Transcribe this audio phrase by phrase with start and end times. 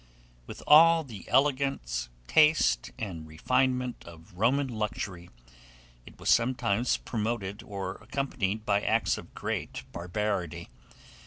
[0.47, 5.29] With all the elegance, taste, and refinement of Roman luxury,
[6.07, 10.69] it was sometimes promoted or accompanied by acts of great barbarity.